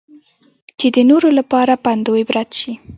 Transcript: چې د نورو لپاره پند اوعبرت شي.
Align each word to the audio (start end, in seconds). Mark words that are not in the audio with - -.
چې 0.79 0.87
د 0.95 0.97
نورو 1.09 1.29
لپاره 1.39 1.73
پند 1.83 2.05
اوعبرت 2.09 2.49
شي. 2.59 2.71